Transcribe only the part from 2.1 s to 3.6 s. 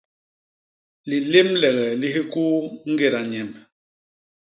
hikuu ñgéda nyemb.